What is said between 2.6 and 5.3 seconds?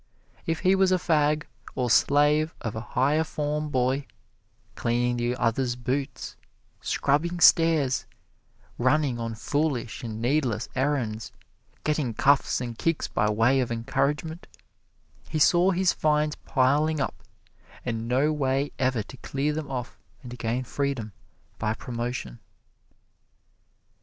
a higher form boy, cleaning